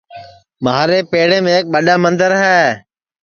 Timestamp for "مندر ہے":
2.03-2.59